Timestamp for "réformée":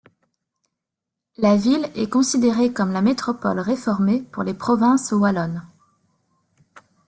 3.59-4.21